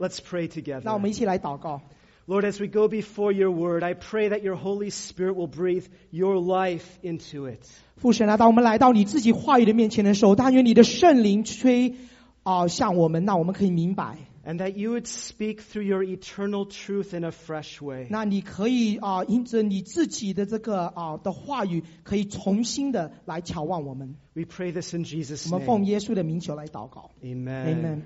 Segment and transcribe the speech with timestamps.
[0.00, 0.47] Let's pray
[0.83, 0.99] 那我 together.
[0.99, 1.81] 们一起来祷告。
[2.27, 5.85] Lord, as we go before your word, I pray that your Holy Spirit will breathe
[6.11, 7.65] your life into it.
[7.97, 11.95] 父神啊，当我们来到你自己话语的面前的时候，但愿你的圣灵吹
[12.43, 14.17] 啊、向我们，那我们可以明白。
[14.43, 18.07] And that you would speak through your eternal truth in a fresh way.
[18.09, 24.15] 那你可以啊、因着你自己的这个啊、的话语，可以重新的来眺望我们。
[24.33, 25.89] We pray this in Jesus' 我们奉 name.
[25.89, 27.11] 耶稣的名求来祷告。
[27.21, 27.65] Amen.
[27.65, 28.01] Amen。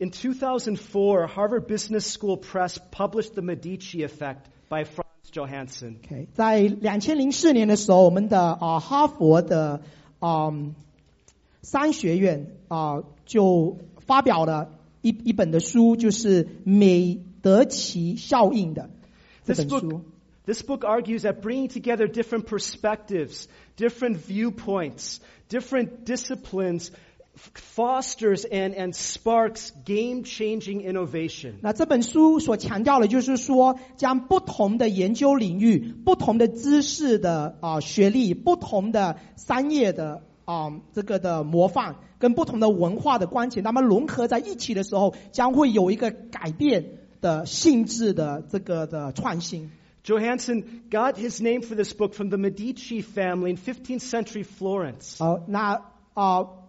[0.00, 6.00] in 2004, Harvard Business School Press published The Medici Effect by Frans Johansson.
[6.04, 6.26] Okay,
[20.62, 26.90] book argues that bringing together different perspectives, different viewpoints, different disciplines
[27.54, 31.54] fosters and and sparks game-changing innovation。
[31.62, 49.70] 那这本书所强调的，就是说将不同的研究领域、不同的知识的啊学历、不同的商业的啊这个的模范，跟不同的文化的关情，它们融合在一起的时候，将会有一个改变的性质的这个的创新。
[50.04, 55.18] Johansson got his name for this book from the Medici family in 15th century Florence.
[55.18, 55.80] 好，那
[56.12, 56.59] 啊。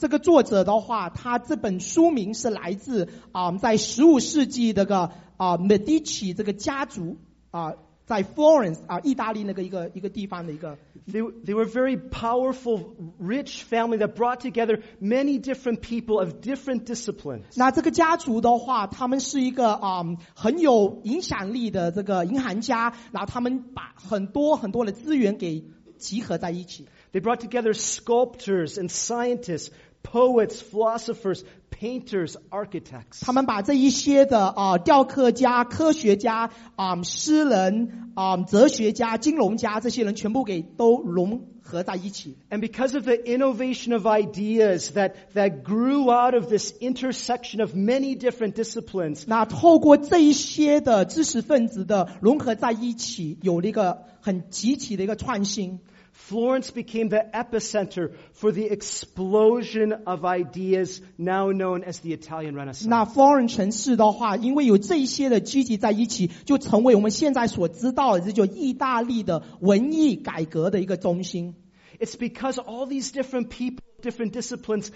[0.00, 7.18] 这个作者的话，他这本书名是来自啊、在十五世纪这个啊、Medici 这个家族
[7.50, 7.74] 啊、
[8.06, 16.18] 在 Florence 啊、意大利那个一个一个地方的一个 They, they were very powerful, rich family that brought together many different people
[16.18, 17.42] of different disciplines.
[17.56, 20.02] 那这个家族的话，他们是一个啊、
[20.34, 25.62] 很有影响力的这个银行家，然后他们把很多很多的资源给
[25.98, 26.86] 集合在一起。
[27.12, 29.70] They brought together sculptors and scientists,
[30.03, 33.21] poets, philosophers, painters, architects.
[33.21, 42.37] 他们把这一些的啊、雕刻家、科学家、啊、诗人、啊、哲学家、金融家这些人全部给都融合在一起。
[42.49, 47.73] And because of the innovation of ideas that, that grew out of this intersection of
[47.73, 55.79] many different disciplines, 那透过这一些的知识分子的融合在一起，有了一个很集体的一个创新。
[56.28, 62.86] Florence became the epicenter for the explosion of ideas now known as the Italian Renaissance.
[62.88, 71.54] 那 Florence 城市的话，因为有这些的聚集在一起，就成为我们现在所知道的这就意大利的文艺改革的一个中心。
[71.99, 74.91] It's because all these different people, different disciplines,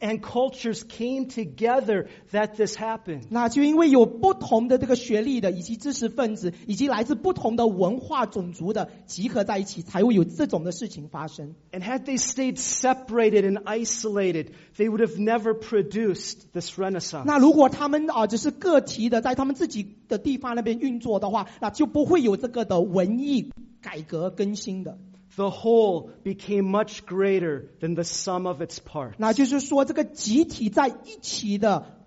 [0.00, 3.26] and cultures came together that this happened.
[3.30, 11.54] 那就因为有不同的这个学历的，以及知识分子，以及来自不同的文化种族的集合在一起，才会有这种的事情发生。
[11.70, 17.24] And had they stayed separated and isolated, they would have never produced this Renaissance.
[17.24, 24.98] 那如果他们啊只是个体的在他们自己的地方那边运作的话，那就不会有这个的文艺改革更新的。
[25.35, 29.15] The whole became much greater than the sum of its parts.
[29.17, 31.99] 那就是说，这个集体在一起的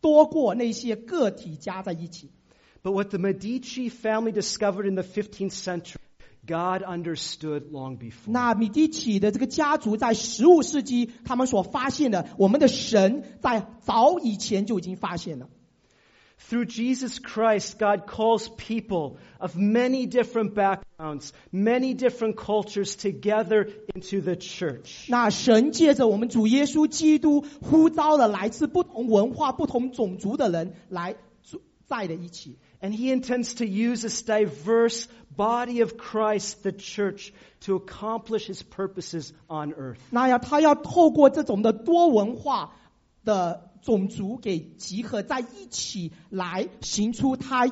[0.00, 2.30] 多过那些个体加在一起。
[2.82, 5.96] But what the Medici family discovered in the 15th century,
[6.46, 8.30] God understood long before.
[8.30, 15.48] 那米蒂奇的这个家族在15世纪，他们所发现的，我们的神在早以前就已经发现了。
[16.49, 24.35] Through Jesus Christ, God calls people of many different backgrounds, many different cultures together into the
[24.35, 25.07] church.
[25.09, 32.57] 那神借着我们主耶稣基督呼召了来自不同文化、不同种族的人来住在了一起。
[32.81, 37.31] And he intends to use this diverse body of Christ, the church,
[37.61, 39.99] to accomplish his purposes on earth.
[40.11, 42.73] 那要他要透过这种的多文化
[43.23, 47.70] 的 种族给集合在一起，来行出他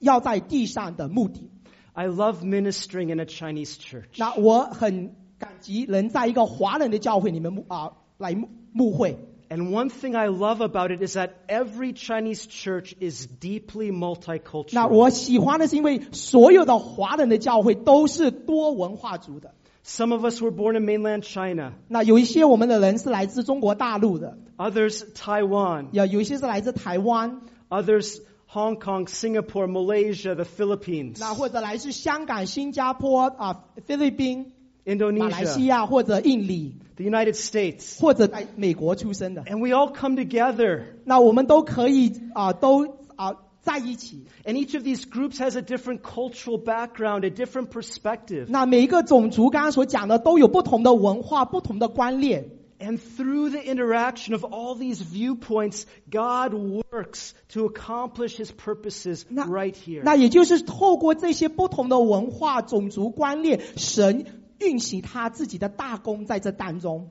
[0.00, 1.50] 要在地上的目的。
[1.92, 4.18] I love ministering in a Chinese church.
[4.18, 9.18] 那我很感激能在一个华人的教会里面牧啊、来牧牧会。
[9.50, 14.74] And one thing I love about it is that every Chinese church is deeply multicultural.
[14.74, 19.54] 那我喜欢的是，因为所有的华人的教会都是多文化族的。
[19.87, 28.19] Some of us were born in mainland China, 那有一些我们的人是来自中国大陆的， others Taiwan, 有有一些是来自台湾， others
[28.49, 34.53] Hong Kong, Singapore, Malaysia, the Philippines, 那或者来自香港、新加坡啊、菲律宾、
[34.85, 37.99] 马来西 Indonesia, 亚或者印尼， the United States.
[37.99, 39.43] 或者在美国出生的。
[39.43, 40.83] And we all come together.
[41.03, 42.85] 那我们都可以啊、都
[43.15, 43.35] 啊、
[43.67, 44.25] 在一起。
[44.45, 48.47] And each of these groups has a different cultural background, a different perspective.
[48.49, 52.49] 那每一个种族刚刚所讲的都有不同的文化、不同的观念。
[52.79, 59.45] And through the interaction of all these viewpoints, God works to accomplish his purposes 那
[59.45, 60.01] right here.
[60.03, 64.25] 那也就是透过这些不同的文化、种族观念，神
[64.59, 67.09] 运行他自己的大功在这当中。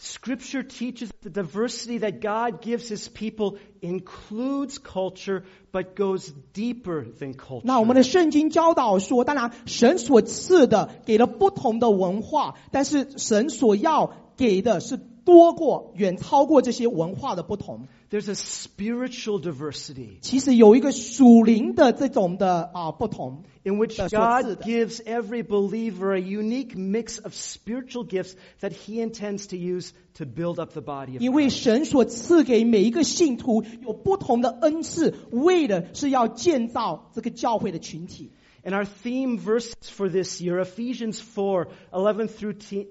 [0.00, 7.32] Scripture teaches the diversity that God gives his people includes culture, but goes deeper than
[7.32, 7.62] culture.
[7.64, 17.87] 那我们的圣经教导说，当然神所赐的给了不同的文化，但是神所要给的是 多过、远超过这些文化的不同。
[18.09, 23.43] There's a spiritual diversity 其实有一个属灵的这种的啊不同。
[23.63, 24.61] in which God。
[24.63, 30.59] gives every believer a unique mix of spiritual gifts that he intends to use to build
[30.59, 38.31] up the body 因为神所赐给每一个信徒有不同的恩赐，为的是要建造这个教会的群体。
[38.64, 42.88] And our theme verses for this year, Ephesians 4, 11 through, te-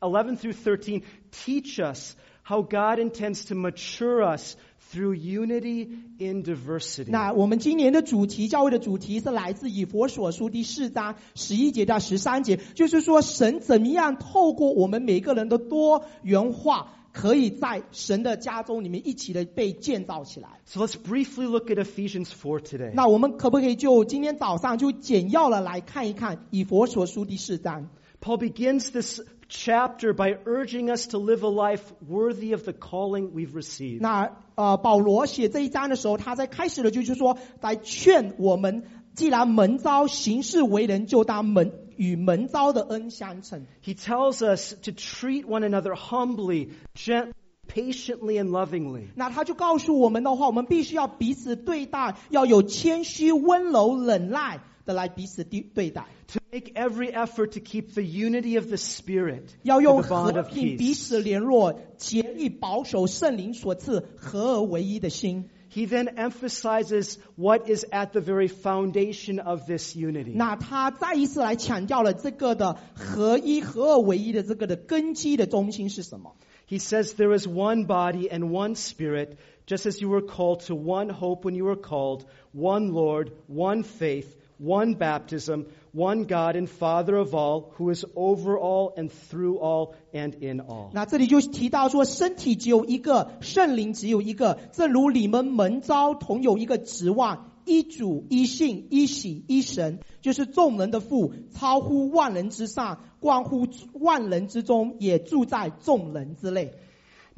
[0.00, 1.02] 11 through 13,
[1.32, 4.56] teach us how God intends to mature us
[4.92, 5.88] through unity
[6.20, 7.10] in diversity.
[7.10, 20.61] 那我们今年的主题，教会的主题是来自以佛所书第四章十一节到十三节，就是说神怎么样透过我们每个人的多元化， 可以在神的家中里面一起的被建造起来。
[20.65, 22.91] So let's briefly look at Ephesians 4 today.
[22.93, 27.89] 那我们可不可以就今天早上就简要的来看一看以佛所书第四章
[28.21, 33.53] ？Paul begins this chapter by urging us to live a life worthy of the calling we've
[33.53, 33.99] received.
[34.01, 43.65] 那呃，保罗写这一章的时候，他在开始的就是说，来劝我们，既然门招行事为人，就当门与门招的恩相称。
[43.83, 47.33] He tells us to treat one another humbly, gently,
[47.67, 49.07] patiently, and lovingly.
[49.15, 65.49] 那他就告诉我们的话，我们必须要彼此对待，要有谦虚、温柔、忍耐的来彼此对对待，To make every effort to keep the unity of the Spirit, 要用和平彼此联络，竭力保守圣灵所赐合而为一的心。
[65.70, 70.32] He then emphasizes what is at the very foundation of this unity.
[70.34, 76.34] 那他再一次来强调了这个的合一、合而为一的这个的根基的中心是什么？
[76.68, 79.36] He says there is one body and one spirit,
[79.66, 83.82] just as you were called to one hope when you were called, one Lord, one
[83.82, 89.58] faith, one baptism, one God and Father of all, who is over all and through
[89.58, 90.90] all and in all.
[90.92, 106.72] 那这里就提到说，身体只有一个，圣灵只有一个，正如你们门招同有一个指望，一主、一信、一喜、一神，就是众人的父，超乎万人之上，冠乎万人之中，也住在众人之内。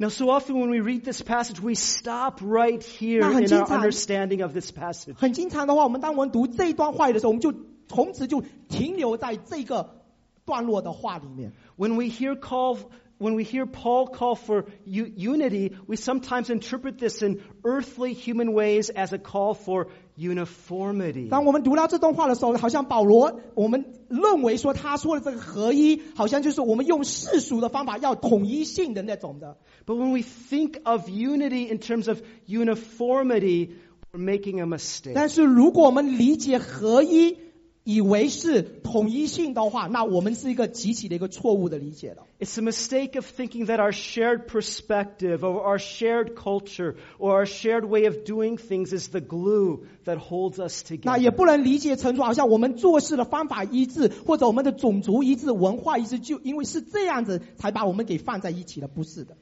[0.01, 3.57] Now, so often when we read this passage, we stop right here 那很 in 经
[3.57, 3.81] our 常。
[3.81, 5.13] understanding of this passage.
[5.17, 7.53] 很经常的话，我们当我们读这一段话语的时候，我们就
[7.87, 10.01] 从此就停留在这个
[10.45, 11.51] 段落的话里面。
[11.77, 12.77] When we hear call,
[13.17, 18.53] when we hear Paul call for u- unity, we sometimes interpret this in earthly human
[18.53, 19.87] ways as a call for
[20.17, 21.29] uniformity.
[21.29, 29.57] 当我们读到这段话的时候，好像保罗，我们认为说他说的这个合一，好像就是我们用世俗的方法要统一性的那种的。
[29.85, 33.71] But when we think of unity in terms of uniformity,
[34.11, 35.13] we're making a mistake.
[35.13, 37.37] 但是如果我们理解合一，
[37.85, 42.21] 以为是统一性的话，那我们是一个极其的一个错误的理解的。
[42.39, 47.45] It's a mistake of thinking that our shared perspective or our shared culture or our
[47.45, 51.35] shared way of doing things is the glue that holds us 那也 together.
[51.35, 59.35] 不能理解成说，好像我们做事的方法一致，或者我们的种族一致、文化一致，就因为是这样子才把我们给放在一起的，不是的。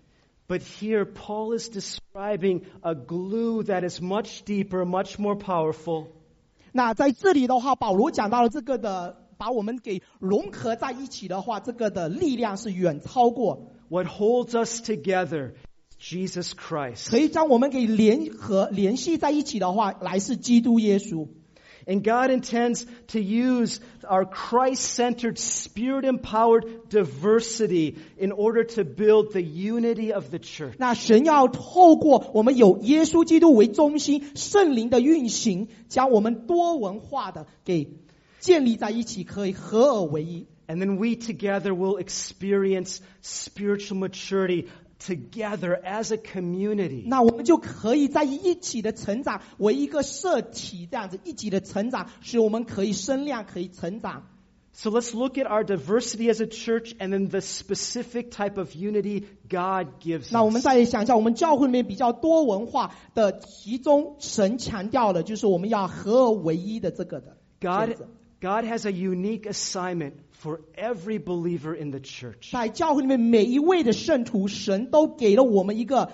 [0.48, 6.08] But here, Paul is describing a glue that is much deeper, much more powerful,
[6.73, 15.52] 那在这里的话，保罗讲到了这个的，把我们给融合在一起的话，这个的力量是远超过 What holds us together
[16.00, 17.11] Jesus Christ.
[17.11, 21.29] 可以将我们给联合联系在一起的话，来是基督耶稣。
[21.86, 30.30] And God intends to use our Christ-centered, spirit-empowered diversity in order to build the unity of
[30.30, 30.76] the church.
[30.78, 37.88] 那神要透过我们有耶稣基督为中心，圣灵的运行，将我们多文化的给
[38.40, 40.46] 建立在一起，可以合而为一。
[40.68, 44.66] And then we together will experience spiritual maturity
[45.07, 47.03] together as a community.
[47.07, 54.25] 那我们就可以在一起的成长，为一个社体这样子一起的成长，使我们可以生量，可以成长。
[54.75, 59.25] So let's look at our diversity as a church and then the specific type of unity
[59.51, 68.09] God gives 那我们再想一下，我们教会里面比较多文化的其中，神强调的就是我们要合而为一的这个的选 God, 择。
[68.42, 72.52] God has a unique assignment for every believer in the church.
[72.52, 76.12] 在教会里面每一位的圣徒，神都给了我们一个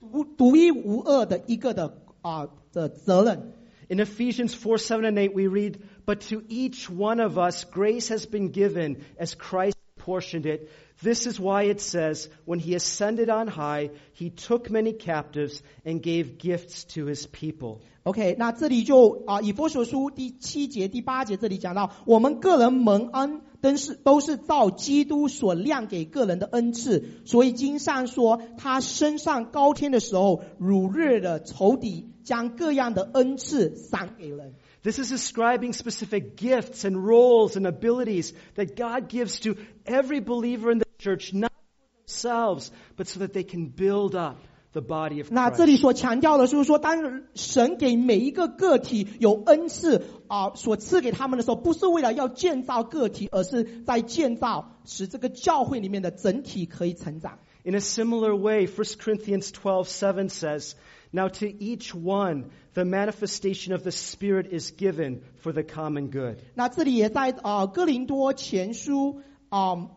[0.00, 3.52] 独独一无二的一个的啊、的责任。
[3.88, 8.08] In Ephesians 4 7 and 8, we read, But to each one of us grace
[8.08, 10.70] has been given as Christ portioned it.
[11.02, 16.02] This is why it says, When he ascended on high, he took many captives and
[16.02, 17.82] gave gifts to his people.
[18.08, 27.22] OK，那这里就啊，以佛所书第七节、第八节这里讲到，我们个人蒙恩，都是都是照基督所亮给个人的恩赐。
[27.24, 34.54] 所以经上说，他升上高天的时候，如日的仇敌将各样的恩赐赏给人。
[34.82, 40.70] This is describing specific gifts and roles and abilities that God gives to every believer
[40.70, 44.36] in the church, not for themselves, but so that they can build up
[44.72, 45.80] the body of 那这里 Christ.
[45.80, 57.38] 所强调的就是说，当神给每一个个体有恩赐啊、所赐给他们的时候，不是为了要建造个体，而是在建造使这个教会里面的整体可以成长。
[57.64, 60.74] In a similar way, 1 Corinthians 12:7 says,
[61.12, 66.38] "Now to each one the manifestation of the Spirit is given for the common good."
[66.54, 69.88] 那这里也在呃哥林多前书啊、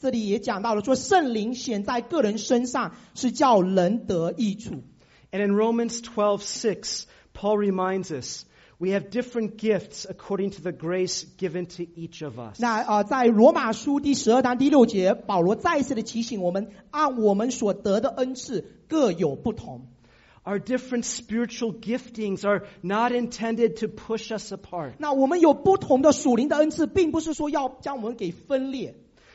[0.00, 4.82] 这里也讲到了说，圣灵显在个人身上是叫人得益处。
[5.32, 8.44] And in Romans 12:6, Paul reminds us,
[8.78, 12.60] we have different gifts according to the grace given to each of us.
[12.60, 19.86] 那呃，在罗马书第十二章第六节，保罗再一次的提醒我们，按我们所得的恩赐各有不同。
[20.44, 28.94] Our different spiritual giftings are not intended to push us apart, 那我们有不同的属灵的恩赐，并不是说要将我们给分裂，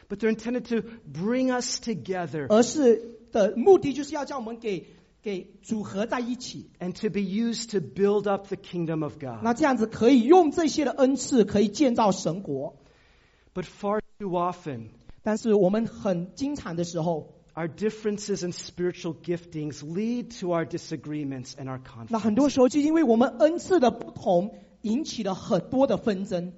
[0.10, 4.88] but they're intended to bring us together 而是的目的就是要将我们给
[5.22, 6.70] 给组合在一起。
[6.80, 9.44] and to be used to build up the kingdom of God.
[9.44, 12.76] 那这样子可以用这些的恩赐，可以建造神国。
[13.54, 14.88] But far too often,
[15.24, 22.20] 但是我们很经常的时候， Our differences in spiritual giftings lead to our disagreements and our 那 conflicts.
[22.20, 26.54] 很多时候就因为我们恩赐的不同，引起了很多的纷争。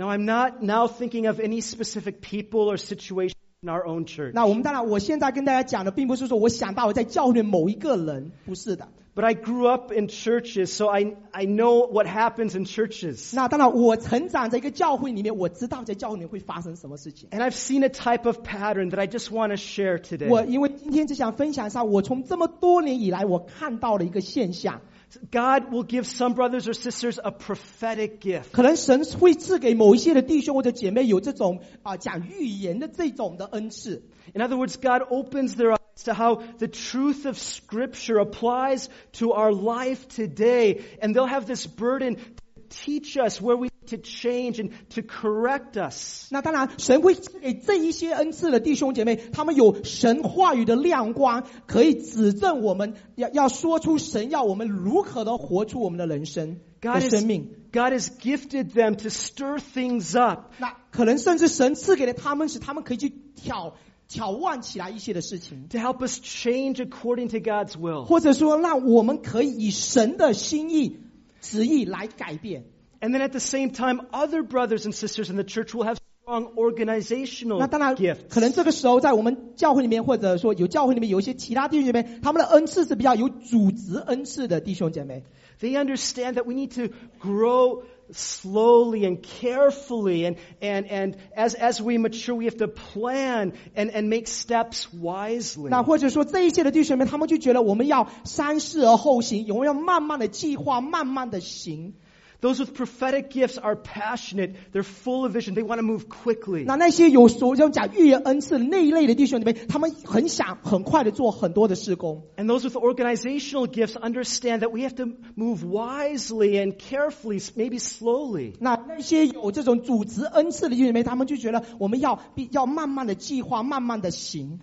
[0.00, 4.32] Now, I'm not now thinking of any specific people or situation in our own church,
[4.34, 8.86] 那我们当然，我现在跟大家讲的，并不是说我想到我在教会里某一个人，不是的。
[9.16, 13.34] but I grew up in churches, so I, I know what happens in churches.
[13.34, 17.30] 那当然，我成长在一个教会里面，我知道在教会里面会发生什么事情。
[17.30, 20.28] And I've seen a type of pattern that I just want to share today.
[20.28, 24.82] 我因为今天只想分享上，我从这么多年以来，我看到了一个现象，
[25.30, 28.50] God will give some brothers or sisters a prophetic gift.
[28.52, 34.02] 可能神会赐给某一些的弟兄或者姐妹有这种啊、讲预言的这种的恩赐。
[34.34, 39.32] In other words, God opens their eyes to how the truth of Scripture applies to
[39.32, 40.82] our life today.
[41.00, 42.39] And they'll have this burden to
[42.71, 46.27] teach us where we to change and to correct us.
[46.31, 57.49] 那当然，神会赐给这一些恩赐的弟兄姐妹，他们有神话语的亮光，可以指正我们，要要说出神要我们如何的活出我们的人生的 God 生命。
[57.73, 60.51] God has gifted them to stir things up.
[60.57, 63.75] 那可能甚至神赐给了他们，使他们可以去挑
[64.07, 68.03] 挑旺起来一些的事情，to help us change according to God's will.
[68.03, 70.97] 或者说让我们可以以神的心意、
[71.40, 72.64] 旨意来改变。
[73.00, 75.98] And then at the same time, other brothers and sisters in the church will have
[76.23, 77.95] strong organizational 那当然.
[78.29, 85.23] 可能这个时候在我们教会里面，或者说有教会里面有一些其他弟兄姐妹，他们的恩赐是比较有组织恩赐的弟兄姐妹。
[85.59, 91.99] They understand that we need to grow slowly and carefully and, and, and as, as we
[91.99, 95.69] mature, we have to plan and, and make steps wisely.
[95.69, 101.93] 那或者说这一些的弟兄们，他们就觉得我们要三思而后行，我们要慢慢的计划，慢慢的行。
[102.42, 104.56] Those with prophetic gifts are passionate.
[104.70, 105.54] They're full of vision.
[105.54, 106.64] They want to move quickly.
[106.66, 112.24] 那那些有所要讲预言恩赐的那一类的弟兄姐妹，他们很想很快的做很多的事工。
[112.36, 117.78] And those with organizational gifts understand that we have to move wisely and carefully, maybe
[117.78, 118.52] slowly.
[118.60, 124.60] 那那些有这种组织恩赐的弟兄姐妹，他们就觉得我们要必要慢慢的计划，慢慢的行。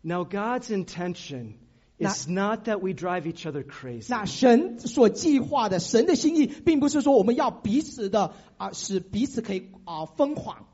[0.00, 1.56] Now, God's intention
[1.99, 4.07] is not that we drive each other crazy.
[4.09, 10.67] 那神所计划的神的心意，并不是说我们要彼此的啊、使彼此可以啊、疯狂。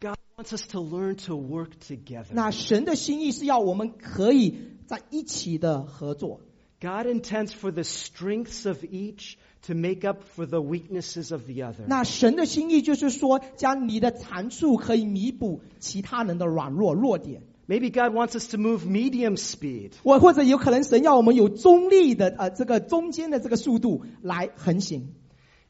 [0.00, 2.32] God wants us to learn to work together.
[2.32, 4.54] 那神的心意是要我们可以
[4.86, 6.40] 在一起的合作。
[6.80, 9.34] God intends for the strengths of each
[9.66, 11.84] to make up for the weaknesses of the other.
[11.86, 17.42] 那神的心意就是说，将你的长处可以弥补其他人的软弱弱点。
[17.69, 19.93] Maybe God wants us to move medium speed.
[20.03, 25.13] 或或者有可能神要我们有中立的呃这个中间的这个速度来横行。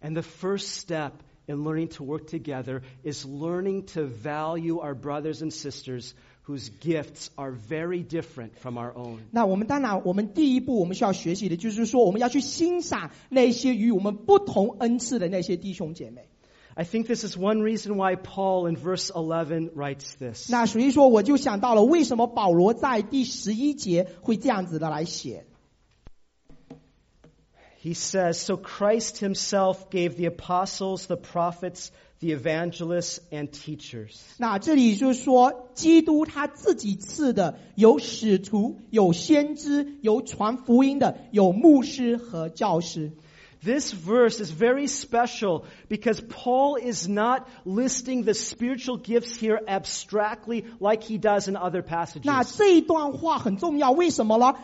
[0.02, 1.12] And the first step
[1.48, 6.14] in learning to work together is learning to value our brothers and sisters
[6.48, 9.20] whose gifts are very different from our own.
[9.32, 16.28] 那我们当然，我们第一步我们需要学习的就是说，我们要去欣赏那些与我们不同恩赐的那些弟兄姐妹。
[16.80, 20.50] I think this is one reason why Paul in verse 11 writes this.
[20.52, 25.46] 那所以说，我就想到了为什么保罗在第十一节会这样子的来写。
[27.82, 34.18] He says, So Christ himself gave the apostles, the prophets, the evangelists, and teachers.
[34.38, 43.12] 那这里就是说，基督他自己赐的有使徒、有先知、有传福音的、有牧师和教师。
[43.64, 50.66] This verse is very special because Paul is not listing the spiritual gifts here abstractly
[50.80, 52.58] like he does in other 那 passages.
[52.58, 54.56] 这一段话很重要，为什么呢？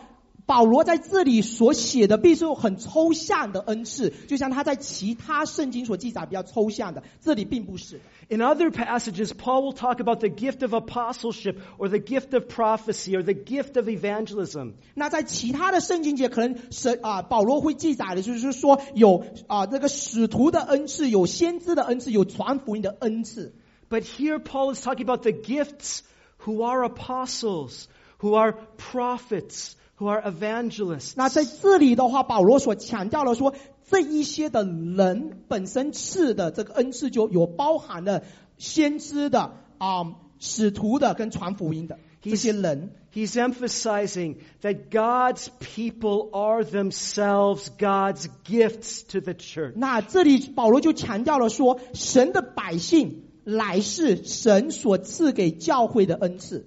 [0.46, 8.00] 保罗在这里所写的必是很抽象的恩赐，就像他在其他圣经所记载比较抽象的，这里并不是。
[8.28, 12.48] In other passages, Paul will talk about the gift of apostleship or the gift of
[12.48, 14.72] prophecy or the gift of evangelism.
[14.94, 23.54] 那在其他的圣经节，可能神啊、保罗会记载的，就是说有啊、这个使徒的恩赐，有先知的恩赐，有传福音的恩赐。
[23.88, 26.00] But here Paul is talking about the gifts
[26.44, 27.84] who are apostles,
[28.18, 31.12] who are prophets, who are evangelists.
[31.16, 33.54] 那在这里的话，保罗所强调了说，
[33.90, 38.22] 这一些的人本身赐的这个恩赐，就有包含了
[38.58, 42.90] 先知的啊、使徒的跟传福音的这些人。
[43.12, 49.74] He's emphasizing that God's people are themselves God's gifts to the church.
[49.76, 56.66] 那这里保罗就强调了说，神的百姓乃是神所赐给教会的恩赐。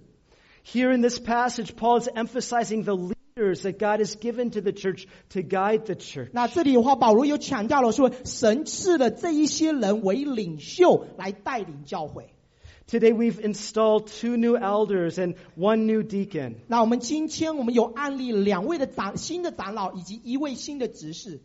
[0.64, 4.72] Here in this passage, Paul is emphasizing the leaders that God has given to the
[4.72, 6.30] church to guide the church.
[6.32, 12.34] 那这里的话，保罗又强调了说，神赐了这一些人为领袖来带领教会。
[12.88, 16.58] Today we've installed two new elders and one new deacon.
[16.68, 21.42] 那我们今天我们有案例两位的长新的长老以及一位新的执事。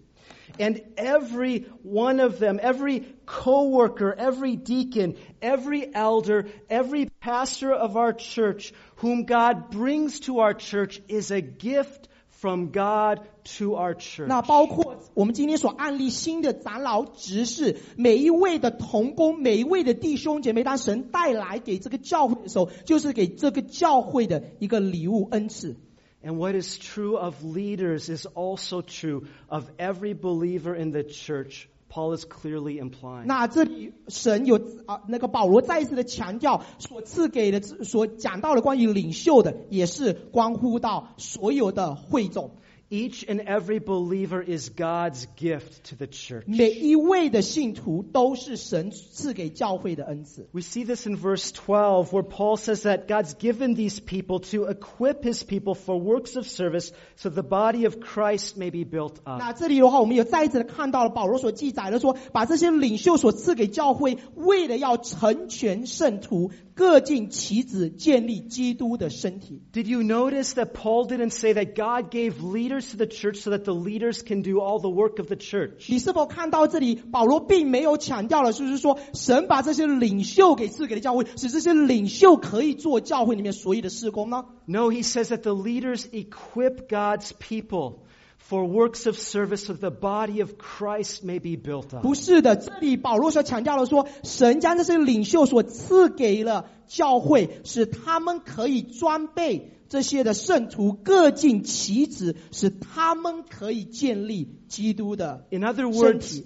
[0.58, 8.12] And every one of them, every co-worker, every deacon, every elder, every pastor of our
[8.12, 8.72] church
[9.04, 12.08] whom God brings to our church is a gift
[12.40, 13.20] from God
[13.58, 14.26] to our church.
[14.26, 25.76] 那包括我们今天所案例新的长老执事，每一位的同工，每一位的弟兄姐妹，当神带来给这个教会的时候，就是给这个教会的一个礼物恩赐。
[26.22, 31.66] And what is true of leaders is also true of every believer in the church.
[31.95, 33.25] Paul is clearly implying.
[33.25, 42.51] 那这里神有啊，那个保罗再一次的强调，所赐给的、所讲到的关于领袖的，也是关乎到所有的汇总。
[42.92, 46.42] Each and every believer is God's gift to the church.
[46.48, 50.48] 每一位的信徒都是神赐给教会的恩赐。
[50.50, 54.64] We see this in verse 12 where Paul says that God's given these people to
[54.64, 59.20] equip his people for works of service so the body of Christ may be built
[59.24, 59.38] up.
[59.38, 69.62] 那这里的话，我们有再一次的看到了保罗所记载的说，把这些领袖所赐给教会，为了要成全圣徒， 各尽其职，建立基督的身体。
[69.72, 73.50] Did you notice that Paul didn't say that God gave leaders to the church so
[73.50, 75.90] that the leaders can do all the work of the church?
[75.90, 84.46] 你是否看到这里，保罗并没有强调了，就是说神把这些领袖给赐给了教会，使这些领袖可以做教会里面所有的事工呢？
[84.66, 87.98] No, he says that the leaders equip God's people
[88.47, 92.03] For works of service of the body of Christ may be built up.
[92.03, 106.45] 不是的，这里保罗所强调的说，神将这些领袖所赐给了教会，使他们可以装备这些的圣徒，各尽其职，使他们可以建立基督的 In other words, 体。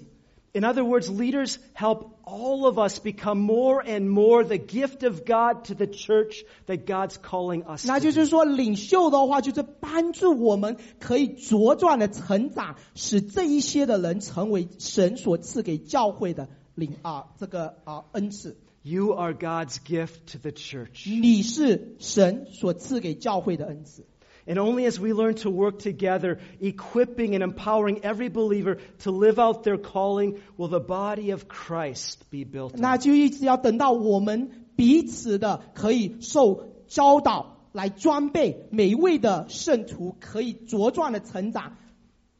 [0.53, 5.25] in other words, leaders help all of us become more and more the gift of
[5.25, 8.29] God to the church that God's calling us 那 to 就是 be.
[8.29, 18.55] 说，领袖的话就是帮助我们可以茁壮的成长，使这一些的人成为神所赐给教会的领啊这个啊恩赐。
[18.81, 21.09] You are God's gift to the church.
[21.09, 24.05] 你是神所赐给教会的恩赐。
[24.47, 29.39] And only as we learn to work together, equipping and empowering every believer to live
[29.39, 33.01] out their calling, will the body of Christ be built 那 up.
[33.01, 41.77] 就一直要等到我们彼此的可以受教导，来装备每一位的圣徒可以茁壮的成长，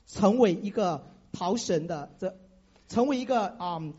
[0.06, 2.36] 成为一个讨神的这，
[2.88, 3.96] 成为一个啊、嗯 OK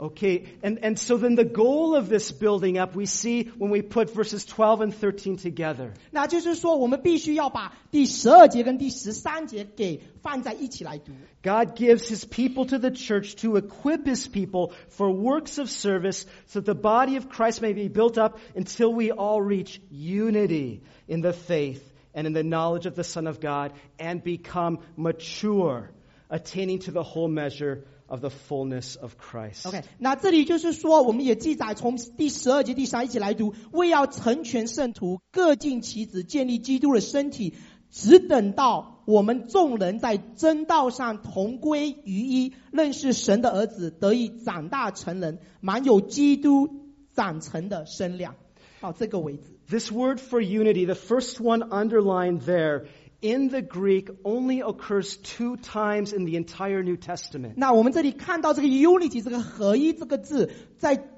[0.00, 3.82] Okay, and, and so then the goal of this building up, we see when we
[3.82, 5.92] put verses 12 and 13 together.
[6.10, 11.12] 那就是说，我们必须要把第十二节跟第十三节给放在一起来读。
[11.44, 16.24] God gives his people to the church to equip his people for works of service
[16.48, 20.80] so that the body of Christ may be built up until we all reach unity
[21.06, 25.90] in the faith and in the knowledge of the Son of God and become mature,
[26.28, 29.67] attaining to the whole measure of the fullness of Christ.
[29.67, 37.53] OK，那这里就是说，我们也记载从第十二节、第三一起来读，为要成全圣徒，各尽其职，建立基督的身体，
[37.91, 46.69] 只等到我们众人在真道上同归于一，认识神的儿子，得以长大成人，满有基督
[47.13, 48.35] 长成的身量。
[48.79, 49.57] 到这个为止。
[49.69, 52.85] This word for unity, the first one underlined there,
[53.26, 57.54] in the Greek only occurs two times in the entire New Testament.
[57.56, 61.08] 那我们这里看到这个 unity 这个合一这个字，在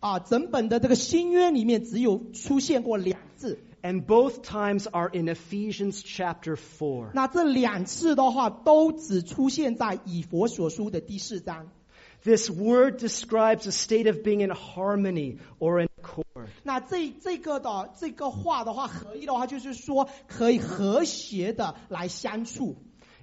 [0.00, 3.58] 啊整本的这个新约里面只有出现过两次。
[3.84, 7.10] And both times are in Ephesians chapter 4.
[7.14, 11.68] 那这两次的话，都只出现在以佛所书的第四章。
[12.22, 15.85] This word describes a state of being in harmony or in accord.
[16.63, 22.75] 那这这个的这个话的话，合一的话，就是说可以和谐的来相处。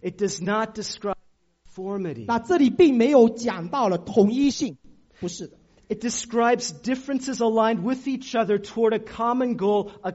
[0.03, 1.15] It does not describe
[1.77, 2.25] uniformity.
[2.27, 4.77] 那这里并没有讲到了统一性，
[5.21, 5.57] 不是的。
[5.89, 10.15] It describes differences aligned with each other toward a common goal, a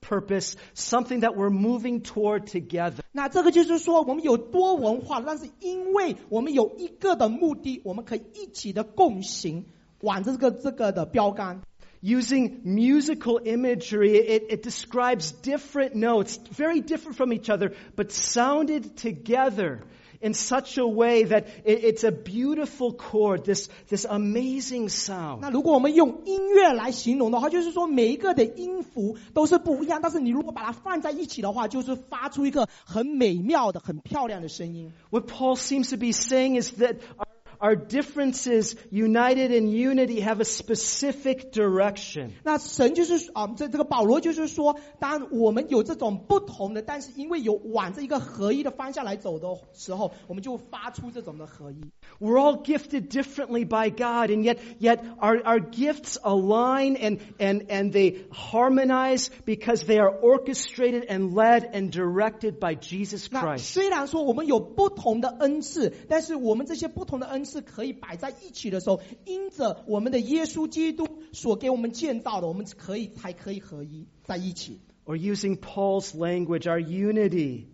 [0.00, 3.02] purpose, something that we're moving toward together.
[3.12, 9.64] 那这个就是说，我们有多文化，但是因为我们有一个的目的，我们可以一起的共行，
[10.00, 11.62] 往这个这个的标杆。
[12.05, 19.83] Using musical imagery, it, it describes different notes, very different from each other, but sounded together
[20.19, 25.41] in such a way that it, it's a beautiful chord, this, this amazing sound.
[25.41, 34.91] 那如果我们用音乐来形容的话，就是说每一个的音符都是不一样，但是你如果把它放在一起的话，就是发出一个很美妙的、很漂亮的声音。
[35.11, 37.25] What Paul seems to be saying is that our,
[37.59, 42.31] our differences, united in unity, have a specific direction.
[42.43, 51.81] 那神就是啊，这这个保罗就是说，当我们有这种不同的，但是因为有往这一个合一的方向来走的时候，我们就发出这种的合一。
[52.19, 57.69] We're all gifted differently by God, and yet, yet our, our gifts align and, and,
[57.69, 63.71] and they harmonize because they are orchestrated and led and directed by Jesus 那 Christ.
[63.71, 74.80] 虽然说我们有不同的恩赐，但是我们这些不同的恩 赐可以摆在一起的时候，因着我们的耶稣基督所给我们建造的，我们可以才可以合一在一起。
[75.06, 77.68] Or using Paul's language, our unity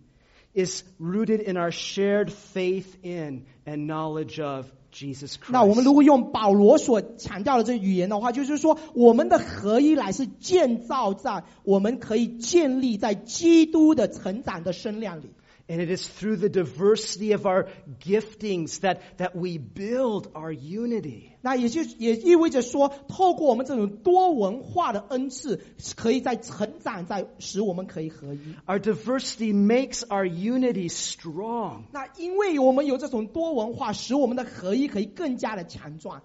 [0.54, 5.52] is rooted in our shared faith in and knowledge of Jesus Christ.
[5.52, 15.30] 那我们如果用保罗所强调的这语言的话，就是说我们的合一来是建造在我们可以建立在基督的成长的身量里。
[15.71, 17.67] And it is through the diversity of our
[17.99, 21.31] giftings that, that we build our unity.
[21.41, 25.59] 那也就也意味着说，透过我们这种多文化的恩赐，
[25.97, 28.39] 可以在成长，在使我们可以合一。
[28.65, 31.83] Our diversity makes our unity strong.
[31.91, 36.21] 那因为我们有这种多文化，使我们的合一可以更加的强壮。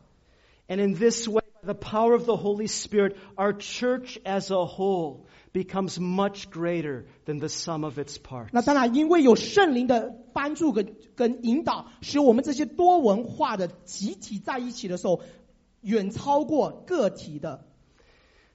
[0.69, 4.65] And in this way, by the power of the Holy Spirit, our church as a
[4.65, 8.51] whole becomes much greater than the sum of its parts.
[8.53, 15.21] 那当然，因为有圣灵的帮助跟跟引导，使我们这些多文化的集体在一起的时候，
[15.83, 17.67] 远超过个体的。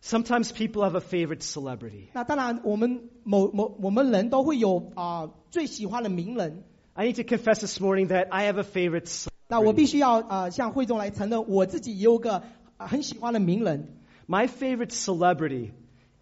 [0.01, 2.10] Sometimes people have a favorite celebrity.
[2.13, 6.63] 那当然，我们某某我们人都会有啊、最喜欢的名人。
[6.93, 9.75] I need to confess this morning that I have a favorite 那我 celebrity.
[9.75, 12.43] 必须要呃向会众来承认，我自己也有个、呃
[12.81, 13.88] 很喜欢的名人。
[14.27, 15.71] My favorite celebrity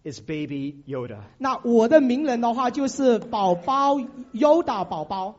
[0.04, 1.18] is Baby Yoda.
[1.38, 3.96] 那我的名人的话就是宝宝
[4.32, 5.34] 优达宝宝。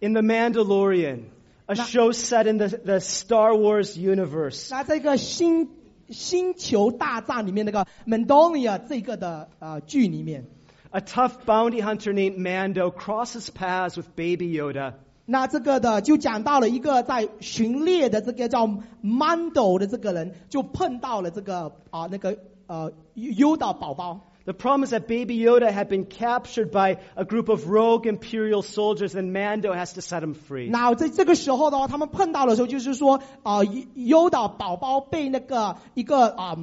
[0.00, 1.26] In The Mandalorian,
[1.68, 5.68] a Na- show set in the, the Star Wars universe, 那这个星
[6.08, 10.44] 星球大战里面那个 Mandonia 这个的呃剧里面，
[10.90, 14.94] a tough bounty hunter named Mando crosses paths with Baby Yoda.
[15.29, 18.65] 那这个的就讲到了一个在巡猎的这个叫
[19.03, 22.37] Mando 的这个人，就碰到了这个啊、那个
[22.67, 24.21] 呃优达宝宝。
[24.45, 29.13] The problem is that Baby Yoda had been captured by a group of rogue Imperial soldiers,
[29.13, 30.69] and Mando has to set him free.
[30.69, 36.57] 那在这个时候的话，他们碰到的时候，就是说啊，优达宝宝被那个一个啊、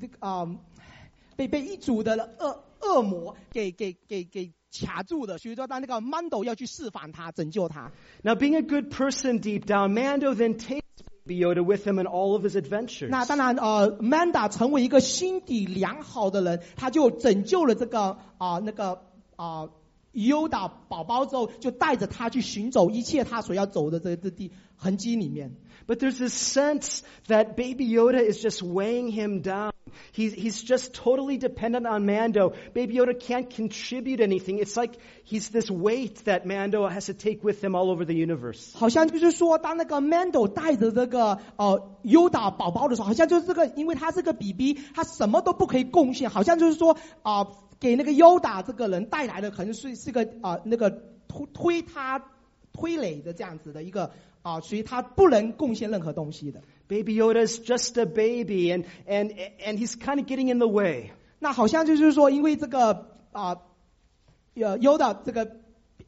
[0.00, 0.48] 这个啊、
[1.36, 7.91] 被被一组的恶恶魔给给给给卡住的，所以说当那个 Mando 要去释放他，拯救他。
[8.23, 10.81] Now, being a good person deep down, Mando then takes
[11.25, 13.09] Baby Yoda with him in all of his adventures.
[13.09, 19.01] 那当然，呃，Manda 成为一个心底良好的人，他就拯救了这个啊、那个
[19.35, 19.69] 啊。
[20.13, 25.55] 优达宝宝之后，就带着他去寻走一切他所要走的这这地痕迹里面。
[25.87, 29.71] But there's this sense that Baby Yoda is just weighing him down.
[30.12, 32.54] He's, he's just totally dependent on Mando.
[32.74, 34.58] Baby Yoda can't contribute anything.
[34.58, 38.14] It's like he's this weight that Mando has to take with him all over the
[38.14, 38.74] universe.
[38.74, 47.46] 好像就是说，当那个 Mando 带着这个呃优达宝宝的时候，好像就是这个，因为他是个 BB，他什么都不可以贡献，好像就是说啊、
[47.78, 50.90] 给那个优达这个人带来的可能是是个啊、那个
[51.28, 52.24] 推推他
[52.72, 54.10] 推垒的这样子的一个
[54.42, 56.62] 啊、所以他不能贡献任何东西的。
[56.88, 59.32] Baby Yoda's just a baby and, and,
[59.64, 61.10] and he's kind of getting in the way.
[61.38, 63.62] 那好像就是说，因为这个啊
[64.54, 65.56] 呃优的这个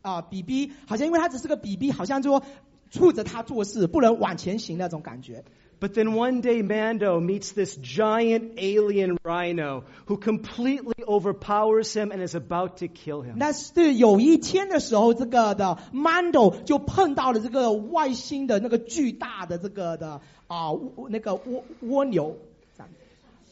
[0.03, 2.43] 啊 BB，好像因为他只是个 BB，好像就说
[2.91, 5.45] 触着他做事，不能往前行那种感觉。
[5.80, 12.36] But then one day Mando meets this giant alien rhino who completely overpowers him and is
[12.36, 13.36] about to kill him.
[13.38, 20.72] 但是有一天的时候，这个的 Mando 就碰到了这个外星的那个巨大的这个的啊、
[21.10, 22.38] 那个蜗蜗牛，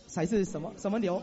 [0.07, 1.21] 才是什么什么牛？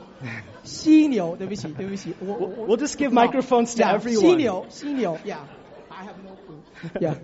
[0.62, 4.20] 犀牛，对不起，对不起，我我我 We'll just give microphones to Yeah， everyone.
[4.20, 7.16] 犀牛，犀牛，Yeah，I have no clue，Yeah。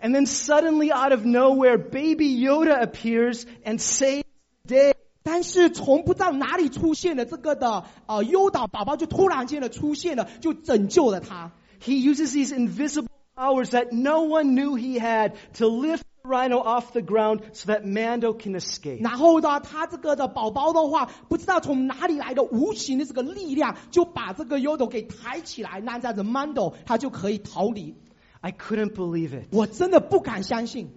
[0.00, 4.24] And then suddenly out of nowhere, baby Yoda appears and saves
[4.66, 4.92] the day.
[5.22, 11.50] 但是从不知道哪里出现的这个的呃优岛宝宝就突然间的出现了，就拯救了他。
[11.82, 16.60] He uses these invisible powers that no one knew he had to lift the rhino
[16.60, 19.02] off the ground so that Mando can escape.
[19.02, 27.96] 然后呢，他这个的宝宝的话，不知道从哪里来的无形的这个力量，就把这个优斗给抬起来，那这样子 Mando 他就可以逃离。
[28.40, 29.48] I couldn't believe it.
[29.50, 30.90] 我真的不敢相信，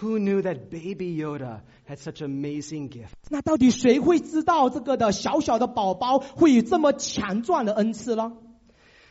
[0.00, 3.14] Who knew that baby Yoda had such amazing gift?
[3.28, 8.32] 那到底谁会知道这个的小小的宝宝会有这么强壮的恩赐呢？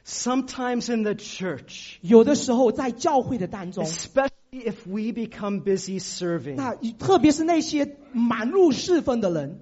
[0.06, 9.62] Sometimes in the church, 有的时候在教会的当中， especially if we become busy serving, 那特别是那些忙碌侍奉的人，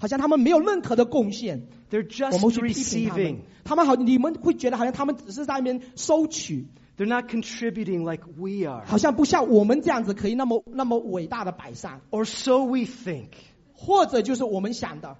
[0.00, 1.66] 好像他们没有任何的贡献。
[1.90, 3.38] They're just 会去批评他们 receiving.
[3.64, 8.84] 他们好，你们会觉得好像他们只是在那边收取，They're not contributing like we are.
[8.86, 13.30] 好像不像我们这样子可以那么那么伟大的摆上，Or so we think.
[13.72, 15.16] 或者就是我们想的。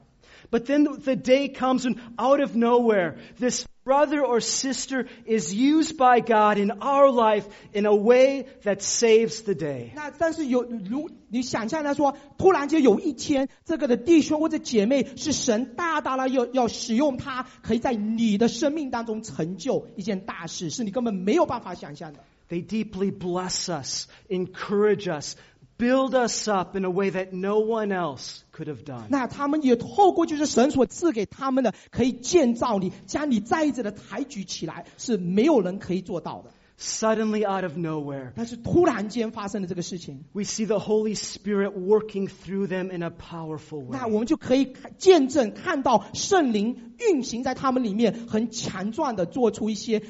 [0.51, 5.97] But then the day comes when out of nowhere, this brother or sister is used
[5.97, 9.91] by God in our life in a way that saves the day.
[9.95, 22.19] 那但是有如你想象他说，突然间有一天，这个的弟兄或者姐妹是神大大的要要使用他，可以在你的生命当中成就一件大事，是你根本没有办法想象的。
[22.49, 25.35] They deeply bless us, encourage us,
[25.77, 29.07] build us up in a way that no one else could have done.
[29.09, 36.51] 那他们也透过就是神所赐给他们的，可以建造你，将你再一次的抬举起来，是没有人可以做到的。
[36.75, 43.11] Suddenly out of nowhere, 但是突然间发生的这个事情， we see the Holy Spirit working through them in a
[43.11, 44.13] powerful 那 way.
[44.13, 50.01] 我们就可以看见证看到圣灵运行在他们里面，很强壮的做出一些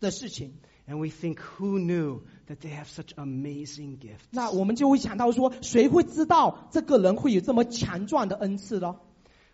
[0.00, 0.52] 的事情。
[0.86, 4.26] And we think, who knew that they have such amazing gifts?
[4.30, 8.96] 那我们就会想到说，谁会知道这个人会有这么强壮的恩赐呢？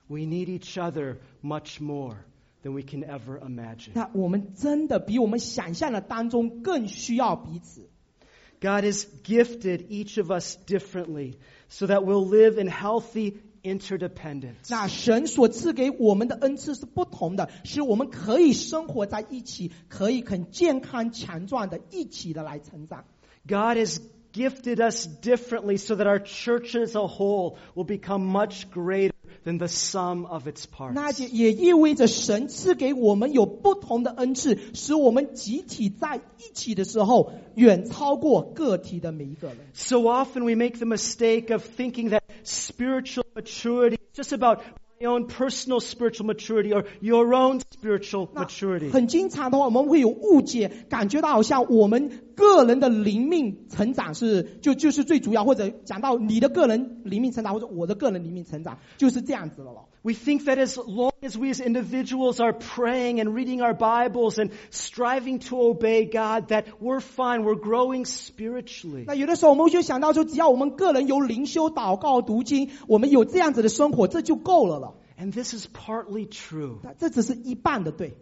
[0.06, 2.16] We need each other much more
[2.62, 3.92] than we can ever imagine.
[3.94, 7.88] 那我们真的比我们想象的当中更需要彼此。
[8.60, 11.34] God has gifted each of us differently
[11.68, 14.68] so that we'll live in healthy interdependence.
[14.68, 23.04] 那神所赐给我们的恩赐是不同的，使我们可以生活在一起，可以很健康强壮的一起的来成长。
[23.46, 24.00] God has
[24.32, 29.12] gifted us differently so that our church as a whole will become much greater
[29.44, 31.20] than the sum of its 那 parts.
[31.20, 39.56] 也也意味着神赐给我们有不同的恩赐，使我们集体在一起的时候，远超过个体的每一个人。
[39.74, 44.60] So often we make the mistake of thinking that spiritual maturity is just about
[45.00, 48.90] my own personal spiritual maturity or your own spiritual 那 maturity.
[48.90, 59.88] 很经常的话，我们会有误解，感觉到好像我们 个人的灵命成长是就就是最主要，或者讲到你的个人灵命成长，或者我的个人灵命成长，就是这样子了咯。
[60.02, 64.34] We think that as long as we as individuals are praying and reading our Bibles
[64.34, 69.04] and striving to obey God, that we're fine, we're growing spiritually.
[69.06, 74.94] 那有的时候我们就想到说，只要我们个人有灵修、祷告、读经，我们有这样子的生活，这就够了了。
[75.18, 76.78] And this is partly true.
[76.82, 78.14] 那这只是一半的对。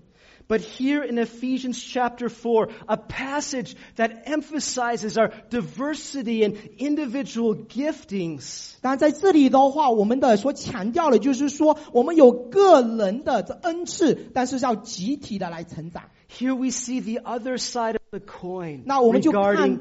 [0.48, 8.74] But here in Ephesians chapter 4, a passage that emphasizes our diversity and individual giftings,
[8.82, 16.04] 当然在这里的话，我们的所强调的就是说，我们有个人的这恩赐，但是要集体的来成长。
[16.28, 19.78] here we see the other side of the coin 那我们就看- regarding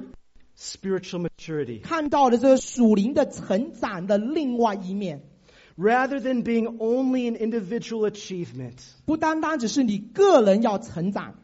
[0.58, 1.82] spiritual maturity.
[1.82, 5.24] 看到了这个属灵的成长的另外一面，
[5.78, 11.36] Rather than being only an individual achievement, 不单单只是你个人要成长，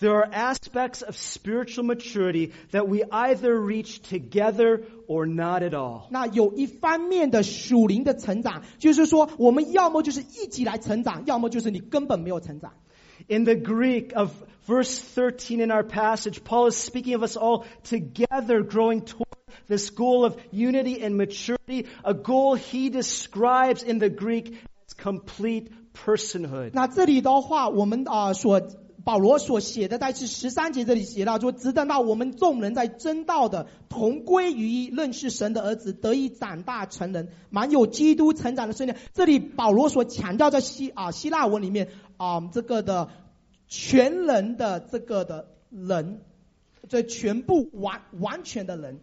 [0.00, 6.06] there are aspects of spiritual maturity that we either reach together or not at all.
[6.10, 12.72] 那有一方面的属灵的成长，就是说我们要么就是一起来成长，要么就是你根本没有成长。
[13.28, 14.30] In the Greek of
[14.66, 19.25] verse 13 in our passage, Paul is speaking of us all together growing toward
[19.67, 25.71] this goal of unity and maturity, a goal he describes in the Greek as complete
[25.93, 26.71] personhood.
[26.73, 28.61] 那这里的话，我们啊、所
[29.03, 38.95] 保罗所写的，在是十三节这里写到说，直等到我们众人在真道的同归于一，认识神的儿子，得以长大成人，满有基督成长的生命。
[39.13, 43.09] 这里保罗所强调在希啊希腊文里面啊、这个的
[43.69, 46.19] 全人的这个的人，
[46.89, 48.99] 这全部完完全的人。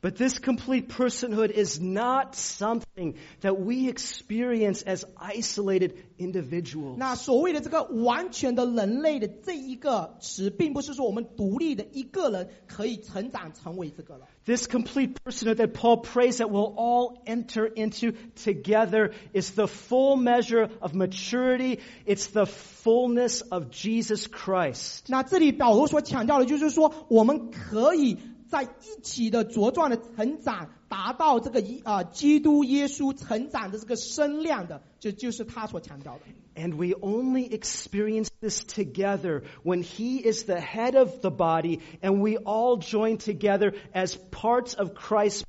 [0.00, 6.96] But this complete personhood is not something that we experience as isolated individuals.
[6.98, 14.26] 那所谓的这个完全的人类的这一个词，并不是说我们独立的一个人可以成长成为这个了。
[14.44, 20.16] This complete personhood that Paul prays that we'll all enter into together is the full
[20.16, 21.78] measure of maturity.
[22.04, 25.04] It's the fullness of Jesus Christ.
[25.06, 36.21] 那这里保罗所强调的就是说，我们可以 在一起的茁壮的成长，达到这个一啊、基督耶稣成长的这个身量的，这就是他所强调的。
[36.55, 42.37] And we only experience this together when He is the head of the body and we
[42.37, 45.47] all join together as parts of Christ's body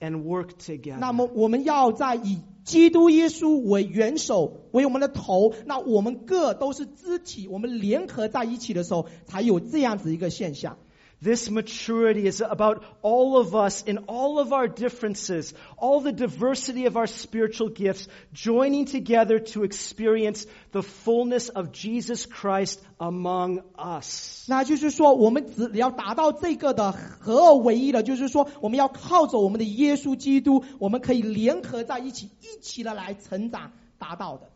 [0.00, 0.98] and work together.
[0.98, 10.78] 那么我们要在以基督耶稣为元首，为我们的头，那我们各都是肢体，我们联合在一起的时候，才有这样子一个现象。
[11.21, 16.97] This maturity is about all of us in all of our differences, all the diversity of
[16.97, 24.45] our spiritual gifts, joining together to experience the fullness of Jesus Christ among us.
[24.47, 34.49] 那就是说，我们只要达到这个的合而为一的，就是说，我们要靠着我们的耶稣基督，我们可以联合在一起，一起的来成长，达到的。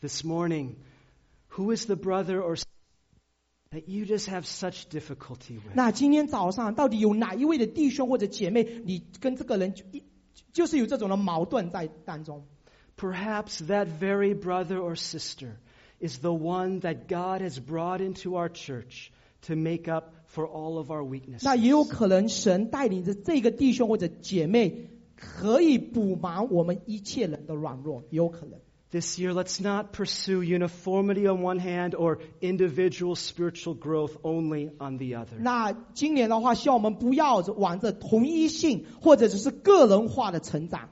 [0.00, 0.76] This morning,
[1.50, 2.66] who is the brother or sister
[3.76, 5.74] that you just have such difficulty with?
[5.74, 10.02] 那今天早上到底有哪一位的弟兄或者姐妹，你跟这个人就一
[10.52, 12.44] 就是有这种的矛盾在当中？
[12.96, 15.56] Perhaps that very brother or sister
[15.98, 19.10] is the one that God has brought into our church
[19.46, 21.42] to make up for all of our weaknesses.
[21.44, 28.60] 那也有可能神带领着这个弟兄或者姐妹，可以补满我们一切人的软弱，也有可能。
[28.90, 34.98] This year, let's not pursue uniformity on one hand or individual spiritual growth only on
[34.98, 35.38] the other.
[35.38, 40.90] 那今年的话，希望我们不要往着同一性或者只是个人化的成长。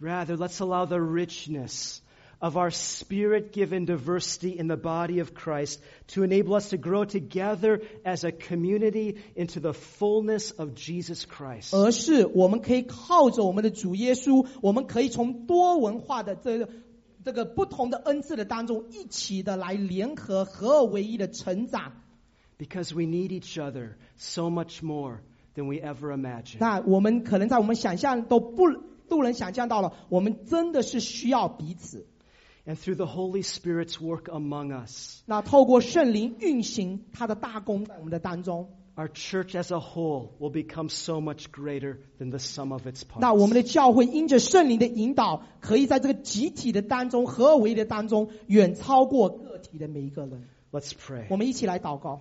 [0.00, 1.98] Rather, let's allow the richness
[2.38, 5.78] of our spirit given diversity in the body of Christ
[6.14, 11.76] to enable us to grow together as a community into the fullness of Jesus Christ.
[11.76, 16.70] 而是我们可以靠着我们的主耶稣，我们可以从多文化的这个
[17.27, 21.91] 这个不同的恩赐的当中，一起的来联合合二为一的成长。
[22.57, 25.19] Because we need each other so much more
[25.53, 26.59] than we ever imagined.
[26.61, 28.71] 那我们可能在我们想象都不
[29.09, 32.07] 都能想象到了，我们真的是需要彼此。
[32.65, 41.20] And through the Holy Spirit's work among us, 那透过圣灵运行他的大功在我们的当中，our church as a whole will become so
[41.20, 43.54] much greater than the sum of its 那我们 parts.
[43.54, 50.48] 的教会因着圣灵的引导，可以在这个集体的当中合而为一的当中，远超过个体的每一个人。
[50.70, 51.26] Let's pray.
[51.30, 52.20] 我们一起来祷告。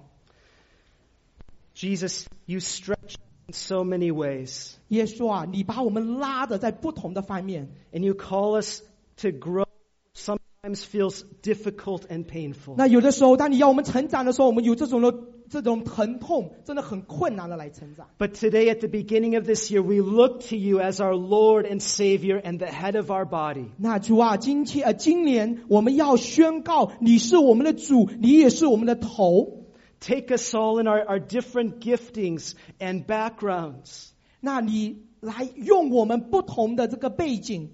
[1.76, 3.16] Jesus, you stretch
[3.48, 8.82] in so many ways, 耶稣啊，你把我们拉的在不同的方面， and you call us
[9.18, 9.66] to grow.
[10.14, 12.76] Sometimes feels difficult and painful.
[12.78, 15.14] 那有的时候，当你要我们成长的时候，我们有这种的
[15.50, 18.08] 这种疼痛真的很困难的来成长。
[18.18, 21.66] But today, at the beginning of this year, we look to you as our Lord
[21.66, 23.68] and Savior and the head of our body.
[23.78, 29.66] 那主啊，今天呃，今年我们要宣告，你是我们的主，你也是我们的头。
[30.00, 34.08] Take us all in our, our different giftings and backgrounds
[34.40, 37.70] 那你来用我们不同的这个背景，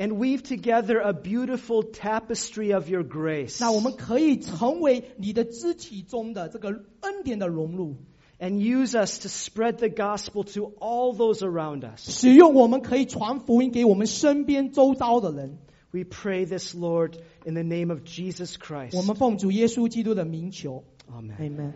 [0.00, 6.68] and weave together a beautiful tapestry of your grace 那我们可以成为你的肢体中的这个
[7.00, 7.96] 恩典的融入，
[8.38, 12.10] and use us to spread the gospel to all those around us.
[12.10, 15.58] 使用我们可以传福音给我们身边周遭的人。
[15.92, 18.94] We pray this, Lord, in the name of Jesus Christ.
[18.94, 21.36] 我们奉主耶稣基督的名求 Amen.
[21.38, 21.72] ，Amen。